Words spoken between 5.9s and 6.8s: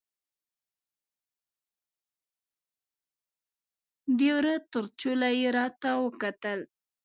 وکتل